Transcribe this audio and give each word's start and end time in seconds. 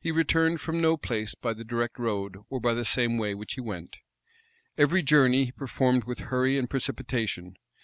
He 0.00 0.10
returned 0.10 0.60
from 0.60 0.80
no 0.80 0.96
place 0.96 1.36
by 1.36 1.52
the 1.54 1.62
direct 1.62 1.96
road, 1.96 2.38
or 2.48 2.58
by 2.60 2.74
the 2.74 2.84
same 2.84 3.18
way 3.18 3.36
which 3.36 3.54
he 3.54 3.60
went. 3.60 3.98
Every 4.76 5.00
journey 5.00 5.44
he 5.44 5.52
performed 5.52 6.02
with 6.02 6.22
hurry 6.32 6.58
and 6.58 6.68
precipitation. 6.68 7.54